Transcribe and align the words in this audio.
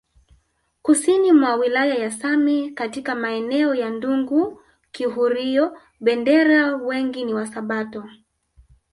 Kusini 0.81 1.31
mwa 1.31 1.55
wilaya 1.55 1.95
ya 1.95 2.11
Same 2.11 2.71
katika 2.71 3.15
maeneo 3.15 3.75
ya 3.75 3.89
Ndungu 3.89 4.61
Kihurio 4.91 5.77
Bendera 5.99 6.75
wengi 6.75 7.25
ni 7.25 7.33
wasabato 7.33 8.03